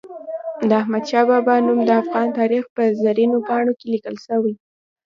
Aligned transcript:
د 0.69 0.71
احمد 0.81 1.03
شاه 1.11 1.25
بابا 1.29 1.55
نوم 1.65 1.79
د 1.85 1.89
افغان 2.01 2.27
تاریخ 2.39 2.63
په 2.75 2.83
زرینو 3.03 3.37
پاڼو 3.47 3.73
کې 3.79 3.85
لیکل 3.93 4.15
سوی. 4.27 4.53